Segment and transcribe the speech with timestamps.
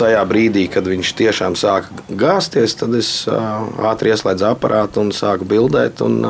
[0.00, 6.02] tajā brīdī, kad viņš tiešām sāka gāzties, tad es ātri ieslēdzu aparātu un sāku bildēt.
[6.06, 6.24] Un,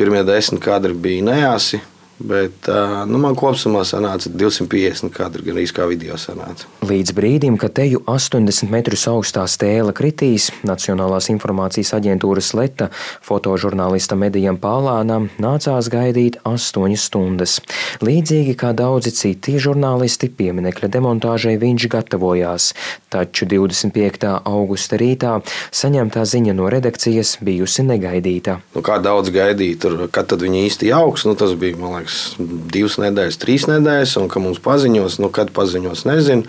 [0.00, 1.82] pirmie desmit kadri bija neāsi.
[2.20, 2.68] Bet
[3.08, 6.68] nu, man kopumā sanāca 250 kadri, gan arī kā video sanāca.
[6.84, 12.90] Līdz brīdim, kad teju 80 metrus augstā stēle kritīs, Nacionālās informācijas aģentūras leta
[13.24, 17.58] fotožurnālista Medijam Pālānam nācās gaidīt 8 stundas.
[18.04, 22.70] Līdzīgi kā daudzi citi žurnālisti pieminekļa demontāžai viņš gatavojās,
[23.12, 24.28] taču 25.
[24.44, 25.38] augusta rītā
[25.72, 28.60] saņemtā ziņa no redakcijas bijusi negaidīta.
[28.74, 32.09] Nu, kā daudz gaidīt, tur, kad tad viņi īsti jauks, nu, tas bija, man liekas,
[32.10, 32.36] liekas,
[32.72, 36.44] divas nedēļas, trīs nedēļas, un ka mums paziņos, nu, kad paziņos, nezinu.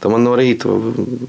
[0.00, 0.68] Tad man no rīta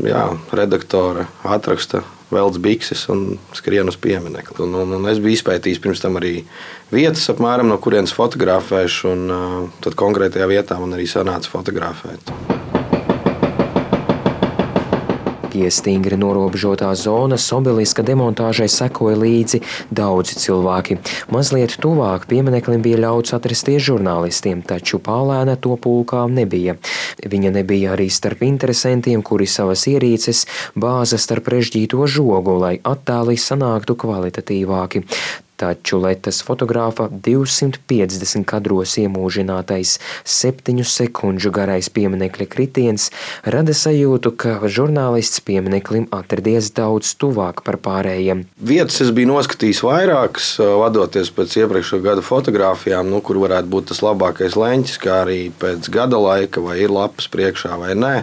[0.01, 2.01] jā, redaktore atraksta
[2.33, 4.63] veltes bikses un skrien uz pieminiektu.
[4.65, 6.43] Un, un, un es biju izpētījis pirms tam arī
[6.89, 12.33] vietas, apmēram, no kurienes fotografēšu, un tad konkrētajā vietā man arī sanāca fotografēt.
[15.53, 19.59] Pie stingri norobežotās zonas obeliska demontāžai sekoja līdzi
[19.93, 20.97] daudzi cilvēki.
[21.29, 26.73] Mazliet tuvāk piemineklim bija ļauts atrasties žurnālistiem, taču Pālēna to pulkā nebija.
[27.21, 33.93] Viņa nebija arī starp interesantiem, kuri savas ierīces bāza starp režģīto žogu, lai attēli sanāktu
[33.93, 35.05] kvalitatīvāki
[35.63, 39.95] taču Letas fotogrāfa 250 kadros iemūžinātais
[40.27, 43.09] septiņu sekundžu garais pieminekļa kritiens
[43.55, 48.45] rada sajūtu, ka žurnālists piemineklim atradies daudz tuvāk par pārējiem.
[48.59, 54.03] Vietas es biju noskatījis vairākas, vadoties pēc iepriekšējā gada fotografijām, nu, kur varētu būt tas
[54.03, 58.17] labākais leņķis, kā arī pēc gada laika, vai ir lapas priekšā vai nē.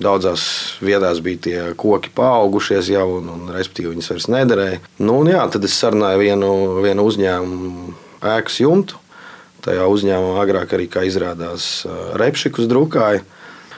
[0.00, 0.44] Daudzās
[0.80, 4.80] vietās bija tie koki paaugušies jau, un, un respektīvi viņas vairs nederēja.
[5.04, 6.52] Nu, jā, tad es sarunāju vienu,
[6.84, 7.92] vienu uzņēmumu
[8.32, 8.98] ēkas jumtu.
[9.62, 11.84] Tajā uzņēmumā agrāk arī, kā izrādās,
[12.18, 13.22] repšikus drukāja.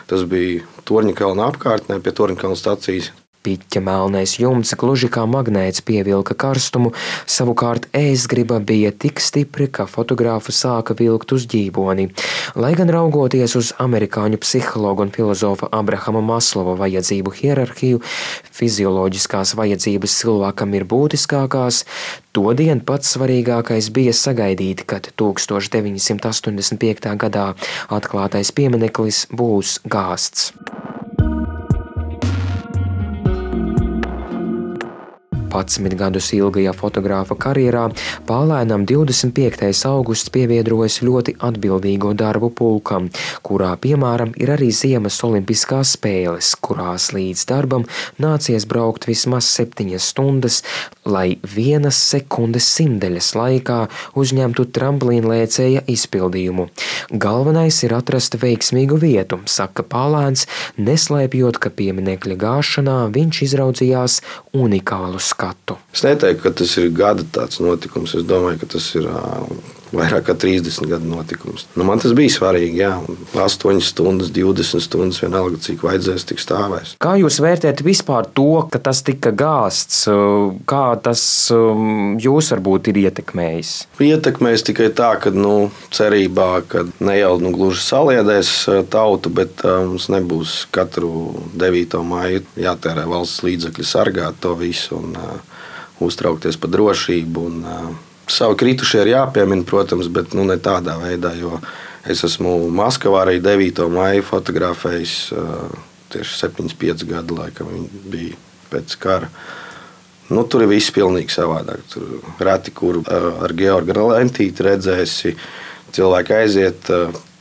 [0.09, 3.11] Tas bija Torņa kalna apkārtnē pie Torņa kalna stācijas.
[3.45, 6.95] Piķa melnais jumts gluži kā magnēts pievilka karstumu,
[7.29, 12.09] savukārt ēzgriba bija tik stipri, ka fotogrāfu sāka vilkt uz ģīboni.
[12.57, 18.01] Lai gan raugoties uz amerikāņu psihologu un filozofa Abrahama Maslova vajadzību hierarhiju,
[18.61, 21.85] fizioloģiskās vajadzības cilvēkam ir būtiskākās,
[22.35, 27.13] Todien pats svarīgākais bija sagaidīt, kad 1985.
[27.23, 27.45] gadā
[27.95, 30.51] atklātais piemineklis būs gāsts.
[35.55, 37.85] 11 gadus ilgajā fotogrāfa karjerā
[38.27, 39.71] Pālēnam 25.
[39.87, 43.07] augusts pievienojas ļoti atbildīgo darbu pulkam,
[43.47, 47.87] kurā piemēram ir arī Ziemas Olimpiskās spēles, kurās līdz darbam
[48.19, 50.63] nācies braukt vismaz 7 stundas,
[51.07, 53.79] lai vienas sekundes simdeļas laikā
[54.19, 56.67] uzņemtu tramplīnlēcēja izpildījumu.
[57.27, 60.49] Galvenais ir atrast veiksmīgu vietu, saka Pālēns,
[60.81, 64.21] neslēpjot, ka pieminekļa gāšanā viņš izraudzījās
[64.57, 65.44] unikālu skatu.
[65.95, 68.17] Es neteiktu, ka tas ir gada tāds notikums.
[68.19, 69.09] Es domāju, ka tas ir
[69.99, 71.67] vairāk kā 30 gadu notikums.
[71.79, 72.81] Nu, man tas bija svarīgi.
[72.83, 72.93] Jā.
[73.35, 76.95] 8 stundas, 20 stundas, vienalga, cik vajadzēs, tik stāvēs.
[77.03, 80.05] Kā jūs vērtējat vispār to, ka tas tika gāsts?
[80.71, 83.75] Kā tas jūs varbūt ir ietekmējis?
[84.05, 88.55] Ietekmējis tikai tā, ka nu, cerībā, ka ne jau nu, gluži saliedēs
[88.93, 92.01] tautu, bet mums nebūs katru 9.
[92.07, 95.39] māju jātērē valsts līdzekļi sargāt to visu un uh,
[96.05, 97.47] uztraukties par drošību.
[97.51, 101.59] Un, uh, Savi kritušie ir jāpiemina, protams, bet nu, ne tādā veidā, jo
[102.09, 103.85] es esmu Maskavā arī 9.
[103.93, 105.19] maiju fotografējis
[106.15, 108.41] tieši 75 gadu laikam viņi bija
[108.73, 109.29] pēc kara.
[110.33, 111.83] Nu, tur ir viss pilnīgi savādāk.
[111.93, 115.35] Tur reti, kur ar Georgu Lentīti redzēsi,
[115.95, 116.89] cilvēki aiziet,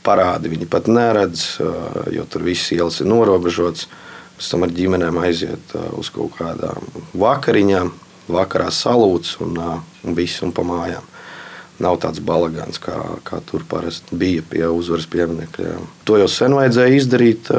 [0.04, 1.46] parādi viņi pat neredz,
[2.12, 3.88] jo tur viss ielas ir norobežots.
[4.34, 7.92] Pēc tam ar ģimenēm aiziet uz kaut kādām vakariņām,
[8.28, 9.58] vakarā salūts un,
[10.04, 11.10] un viss un pa mājām.
[11.82, 12.94] Nav tāds balagāns, kā,
[13.26, 15.72] kā tur parasti bija pie uzvaras pieminiekļa.
[16.06, 17.50] To jau sen vajadzēja izdarīt.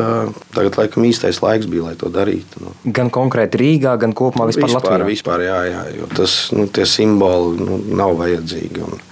[0.56, 2.64] Tagad, laikam, īstais laiks bija, lai to darītu.
[2.64, 2.72] Nu.
[2.96, 5.10] Gan konkrēti Rīgā, gan kopumā vispār, vispār Latvijā.
[5.10, 8.86] Vispār, jā, jā, jo tas, nu, tie simboli nu, nav vajadzīgi.
[8.88, 9.04] Un,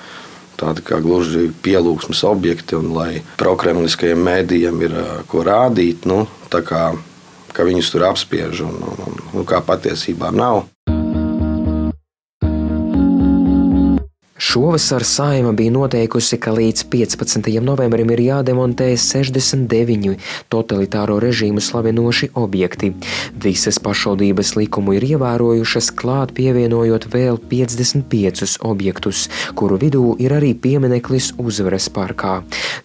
[0.64, 6.24] tādi kā gluži pielūgsmes objekti, un lai prokremliskajiem mēdījiem ir ko rādīt, nu,
[6.54, 6.86] kā,
[7.52, 10.64] ka viņus tur apspiež un, un, un, un kā patiesībā nav.
[14.54, 17.48] Šovasar saima bija noteikusi, ka līdz 15.
[17.66, 20.12] novembrim ir jādemontē 69
[20.54, 22.92] totalitāro režīmu slavinoši objekti.
[23.46, 29.24] Visas pašvaldības likumu ir ievērojušas, klāt pievienojot vēl 55 objektus,
[29.58, 32.36] kuru vidū ir arī piemineklis uzvaras parkā.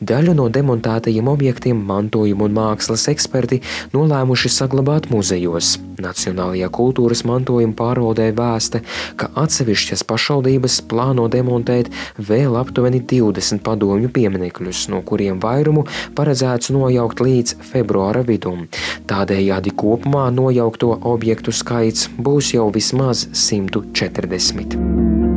[0.01, 3.61] Daļu no demontētajiem objektiem mantojuma un mākslas eksperti
[3.93, 5.77] nolēmuši saglabāt muzejos.
[6.03, 8.83] Nacionālajā kultūras mantojuma pārvaldē vēsta,
[9.19, 15.87] ka atsevišķas pašvaldības plāno demontēt vēl aptuveni 20 padomju pieminekļus, no kuriem vairumu
[16.19, 18.67] paredzēts nojaukt līdz februāra vidum.
[19.11, 25.28] Tādējādi kopumā nojaukto objektu skaits būs jau vismaz 140.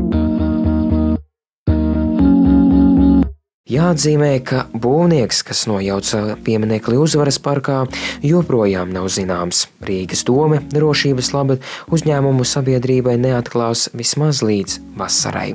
[3.71, 7.85] Jāatzīmē, ka būvnieks, kas nojauca pieminekli uzvaras parkā,
[8.25, 9.63] joprojām nav zināms.
[9.87, 11.63] Rīgas doma drošības labad
[11.95, 15.53] uzņēmumu sabiedrībai neatklās vismaz līdz vasarai.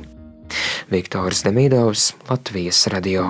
[0.89, 3.27] Viktors Demidovs, Latvijas radio.